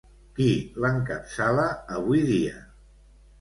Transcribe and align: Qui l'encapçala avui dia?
Qui 0.37 0.45
l'encapçala 0.85 1.67
avui 1.99 2.25
dia? 2.31 2.57